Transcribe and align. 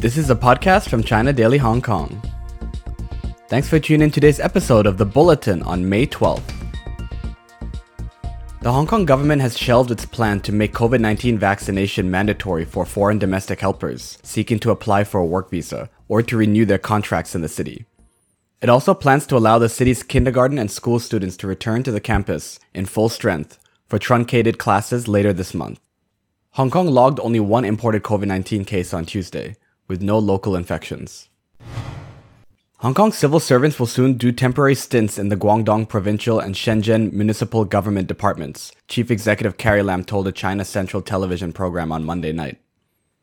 This 0.00 0.16
is 0.16 0.30
a 0.30 0.36
podcast 0.36 0.88
from 0.88 1.02
China 1.02 1.32
Daily 1.32 1.58
Hong 1.58 1.82
Kong. 1.82 2.22
Thanks 3.48 3.68
for 3.68 3.80
tuning 3.80 4.02
in 4.02 4.10
today's 4.12 4.38
episode 4.38 4.86
of 4.86 4.96
The 4.96 5.04
Bulletin 5.04 5.60
on 5.64 5.88
May 5.88 6.06
12th. 6.06 6.54
The 8.60 8.70
Hong 8.70 8.86
Kong 8.86 9.04
government 9.04 9.42
has 9.42 9.58
shelved 9.58 9.90
its 9.90 10.06
plan 10.06 10.38
to 10.42 10.52
make 10.52 10.72
COVID 10.72 11.00
19 11.00 11.36
vaccination 11.36 12.08
mandatory 12.12 12.64
for 12.64 12.84
foreign 12.84 13.18
domestic 13.18 13.58
helpers 13.58 14.18
seeking 14.22 14.60
to 14.60 14.70
apply 14.70 15.02
for 15.02 15.18
a 15.18 15.26
work 15.26 15.50
visa 15.50 15.90
or 16.06 16.22
to 16.22 16.36
renew 16.36 16.64
their 16.64 16.78
contracts 16.78 17.34
in 17.34 17.40
the 17.40 17.48
city. 17.48 17.84
It 18.62 18.68
also 18.68 18.94
plans 18.94 19.26
to 19.26 19.36
allow 19.36 19.58
the 19.58 19.68
city's 19.68 20.04
kindergarten 20.04 20.60
and 20.60 20.70
school 20.70 21.00
students 21.00 21.36
to 21.38 21.48
return 21.48 21.82
to 21.82 21.90
the 21.90 22.00
campus 22.00 22.60
in 22.72 22.86
full 22.86 23.08
strength 23.08 23.58
for 23.88 23.98
truncated 23.98 24.58
classes 24.58 25.08
later 25.08 25.32
this 25.32 25.54
month. 25.54 25.80
Hong 26.52 26.70
Kong 26.70 26.86
logged 26.86 27.18
only 27.18 27.40
one 27.40 27.64
imported 27.64 28.04
COVID 28.04 28.28
19 28.28 28.64
case 28.64 28.94
on 28.94 29.04
Tuesday, 29.04 29.56
with 29.88 30.02
no 30.02 30.18
local 30.18 30.54
infections. 30.54 31.28
Hong 32.80 32.94
Kong 32.94 33.10
civil 33.10 33.40
servants 33.40 33.80
will 33.80 33.88
soon 33.88 34.14
do 34.14 34.30
temporary 34.30 34.76
stints 34.76 35.18
in 35.18 35.30
the 35.30 35.36
Guangdong 35.36 35.88
provincial 35.88 36.38
and 36.38 36.54
Shenzhen 36.54 37.12
municipal 37.12 37.64
government 37.64 38.06
departments, 38.06 38.70
Chief 38.86 39.10
Executive 39.10 39.56
Carrie 39.56 39.82
Lam 39.82 40.04
told 40.04 40.28
a 40.28 40.32
China 40.32 40.64
Central 40.64 41.02
television 41.02 41.52
program 41.52 41.90
on 41.90 42.04
Monday 42.04 42.30
night. 42.30 42.58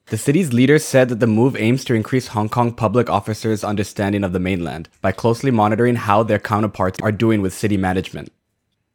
The 0.07 0.17
city's 0.17 0.51
leaders 0.51 0.83
said 0.83 1.07
that 1.07 1.21
the 1.21 1.25
move 1.25 1.55
aims 1.55 1.85
to 1.85 1.93
increase 1.93 2.27
Hong 2.27 2.49
Kong 2.49 2.73
public 2.73 3.09
officers' 3.09 3.63
understanding 3.63 4.25
of 4.25 4.33
the 4.33 4.39
mainland 4.39 4.89
by 5.01 5.13
closely 5.13 5.51
monitoring 5.51 5.95
how 5.95 6.21
their 6.21 6.37
counterparts 6.37 6.99
are 7.01 7.13
doing 7.13 7.41
with 7.41 7.53
city 7.53 7.77
management. 7.77 8.33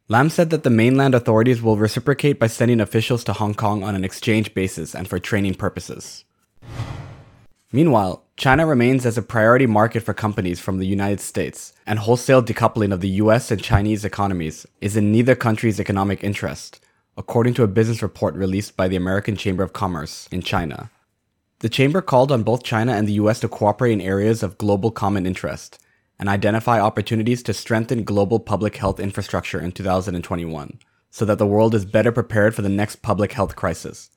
Lam 0.08 0.28
said 0.28 0.50
that 0.50 0.62
the 0.62 0.70
mainland 0.70 1.14
authorities 1.14 1.62
will 1.62 1.76
reciprocate 1.78 2.38
by 2.38 2.48
sending 2.48 2.80
officials 2.80 3.24
to 3.24 3.32
Hong 3.32 3.54
Kong 3.54 3.82
on 3.82 3.94
an 3.94 4.04
exchange 4.04 4.52
basis 4.52 4.94
and 4.94 5.08
for 5.08 5.18
training 5.18 5.54
purposes. 5.54 6.24
Meanwhile, 7.72 8.24
China 8.36 8.66
remains 8.66 9.06
as 9.06 9.16
a 9.16 9.22
priority 9.22 9.66
market 9.66 10.00
for 10.00 10.12
companies 10.12 10.58
from 10.58 10.78
the 10.78 10.86
United 10.86 11.20
States, 11.20 11.72
and 11.86 12.00
wholesale 12.00 12.42
decoupling 12.42 12.92
of 12.92 13.00
the 13.00 13.20
US 13.22 13.52
and 13.52 13.62
Chinese 13.62 14.04
economies 14.04 14.66
is 14.80 14.96
in 14.96 15.12
neither 15.12 15.36
country's 15.36 15.78
economic 15.78 16.24
interest, 16.24 16.80
according 17.16 17.54
to 17.54 17.62
a 17.62 17.68
business 17.68 18.02
report 18.02 18.34
released 18.34 18.76
by 18.76 18.88
the 18.88 18.96
American 18.96 19.36
Chamber 19.36 19.62
of 19.62 19.72
Commerce 19.72 20.28
in 20.32 20.42
China. 20.42 20.90
The 21.60 21.68
chamber 21.68 22.02
called 22.02 22.32
on 22.32 22.42
both 22.42 22.64
China 22.64 22.92
and 22.92 23.06
the 23.06 23.20
US 23.22 23.38
to 23.38 23.48
cooperate 23.48 23.92
in 23.92 24.00
areas 24.00 24.42
of 24.42 24.58
global 24.58 24.90
common 24.90 25.24
interest 25.24 25.78
and 26.18 26.28
identify 26.28 26.80
opportunities 26.80 27.40
to 27.44 27.54
strengthen 27.54 28.02
global 28.02 28.40
public 28.40 28.78
health 28.78 28.98
infrastructure 28.98 29.60
in 29.60 29.70
2021 29.70 30.80
so 31.12 31.24
that 31.24 31.38
the 31.38 31.46
world 31.46 31.76
is 31.76 31.84
better 31.84 32.10
prepared 32.10 32.52
for 32.52 32.62
the 32.62 32.68
next 32.68 32.96
public 32.96 33.30
health 33.30 33.54
crisis 33.54 34.10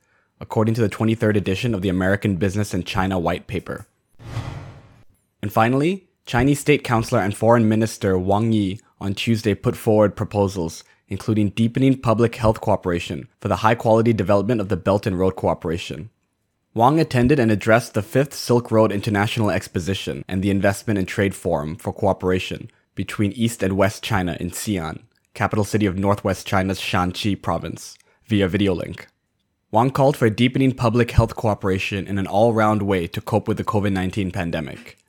according 0.43 0.75
to 0.75 0.81
the 0.81 0.89
23rd 0.89 1.35
edition 1.35 1.73
of 1.73 1.81
the 1.81 1.89
American 1.89 2.35
Business 2.35 2.75
in 2.75 2.83
China 2.83 3.17
White 3.17 3.47
Paper. 3.47 3.87
And 5.41 5.51
finally, 5.51 6.07
Chinese 6.27 6.59
State 6.59 6.83
Councilor 6.83 7.21
and 7.21 7.35
Foreign 7.35 7.67
Minister 7.67 8.19
Wang 8.19 8.51
Yi 8.51 8.79
on 9.01 9.15
Tuesday 9.15 9.55
put 9.55 9.75
forward 9.75 10.15
proposals 10.15 10.83
including 11.07 11.49
deepening 11.49 11.97
public 11.97 12.35
health 12.35 12.59
cooperation 12.61 13.27
for 13.39 13.47
the 13.47 13.57
high 13.57 13.75
quality 13.75 14.13
development 14.13 14.59
of 14.59 14.69
the 14.69 14.77
Belt 14.77 15.05
and 15.05 15.17
Road 15.17 15.35
Cooperation. 15.35 16.09
Wang 16.73 16.99
attended 16.99 17.39
and 17.39 17.51
addressed 17.51 17.93
the 17.93 18.01
5th 18.01 18.33
Silk 18.33 18.71
Road 18.71 18.91
International 18.91 19.51
Exposition 19.51 20.25
and 20.27 20.41
the 20.41 20.49
Investment 20.49 20.97
and 20.97 21.07
Trade 21.07 21.35
Forum 21.35 21.75
for 21.75 21.93
Cooperation 21.93 22.69
between 22.95 23.31
East 23.33 23.61
and 23.61 23.77
West 23.77 24.03
China 24.03 24.35
in 24.39 24.49
Xi'an, 24.49 25.03
capital 25.33 25.63
city 25.63 25.85
of 25.85 25.97
northwest 25.97 26.47
China's 26.47 26.79
Shaanxi 26.79 27.39
province, 27.39 27.95
via 28.25 28.47
video 28.47 28.73
link. 28.73 29.07
Wang 29.73 29.89
called 29.89 30.15
for 30.15 30.29
deepening 30.29 30.71
public 30.71 31.09
health 31.09 31.35
cooperation 31.35 32.05
in 32.05 32.19
an 32.19 32.27
all 32.27 32.53
round 32.53 32.83
way 32.83 33.07
to 33.07 33.19
cope 33.19 33.47
with 33.47 33.57
the 33.57 33.63
COVID 33.63 33.91
19 33.91 34.29
pandemic. 34.29 34.99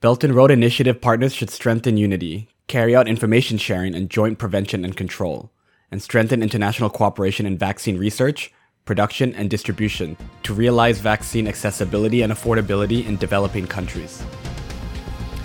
Belt 0.00 0.24
and 0.24 0.34
Road 0.34 0.50
Initiative 0.50 1.02
partners 1.02 1.34
should 1.34 1.50
strengthen 1.50 1.98
unity, 1.98 2.48
carry 2.66 2.96
out 2.96 3.08
information 3.08 3.58
sharing 3.58 3.94
and 3.94 4.08
joint 4.08 4.38
prevention 4.38 4.86
and 4.86 4.96
control, 4.96 5.52
and 5.90 6.00
strengthen 6.00 6.42
international 6.42 6.88
cooperation 6.88 7.44
in 7.44 7.58
vaccine 7.58 7.98
research, 7.98 8.50
production, 8.86 9.34
and 9.34 9.50
distribution 9.50 10.16
to 10.44 10.54
realize 10.54 10.98
vaccine 10.98 11.46
accessibility 11.46 12.22
and 12.22 12.32
affordability 12.32 13.04
in 13.04 13.18
developing 13.18 13.66
countries. 13.66 14.24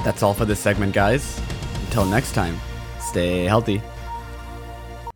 That's 0.06 0.24
all 0.24 0.34
for 0.34 0.46
this 0.46 0.62
segment, 0.62 0.94
guys. 0.94 1.42
Until 1.88 2.06
next 2.06 2.32
time, 2.32 2.58
stay 3.02 3.44
healthy. 3.44 3.82